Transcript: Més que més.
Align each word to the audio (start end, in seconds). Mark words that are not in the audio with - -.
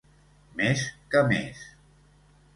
Més 0.61 0.85
que 1.13 1.23
més. 1.33 1.63